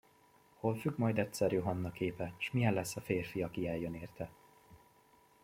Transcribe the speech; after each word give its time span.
Hol 0.59 0.75
függ 0.75 0.97
majd 0.97 1.17
egyszer 1.19 1.51
Johanna 1.51 1.91
képe, 1.91 2.33
s 2.37 2.51
milyen 2.51 2.73
lesz 2.73 2.95
a 2.95 3.01
férfi, 3.01 3.41
aki 3.41 3.67
eljön 3.67 3.95
érte? 3.95 4.29